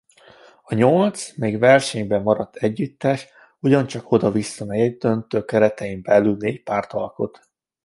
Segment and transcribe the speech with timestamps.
[0.63, 3.27] A nyolc még versenyben maradt együttes
[3.59, 7.47] ugyancsak oda-vissza negyeddöntők keretein belül négy párt alkot.